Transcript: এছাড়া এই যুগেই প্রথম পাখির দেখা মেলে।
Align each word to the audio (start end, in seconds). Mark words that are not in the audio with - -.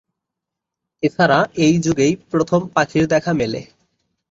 এছাড়া 1.03 1.39
এই 1.65 1.75
যুগেই 1.85 2.13
প্রথম 2.31 2.61
পাখির 2.75 3.03
দেখা 3.13 3.31
মেলে। 3.33 3.61